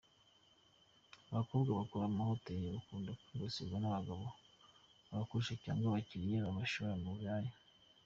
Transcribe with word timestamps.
Abakobwa 1.31 1.69
bakora 1.79 2.05
mu 2.11 2.15
mahoteli 2.21 2.65
bakunda 2.75 3.11
kwibasirwa 3.23 3.77
n’abagabo 3.79 4.25
babakoresha 5.09 5.53
cyangwa 5.63 5.85
abakiliya 5.87 6.47
babashora 6.47 6.93
mu 7.01 7.09
buraya. 7.15 7.51